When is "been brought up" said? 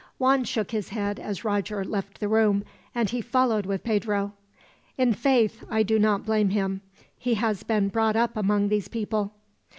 7.61-8.35